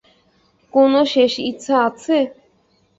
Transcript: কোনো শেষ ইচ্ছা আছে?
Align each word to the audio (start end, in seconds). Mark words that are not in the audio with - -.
কোনো 0.73 0.99
শেষ 1.13 1.33
ইচ্ছা 1.49 1.75
আছে? 1.87 2.17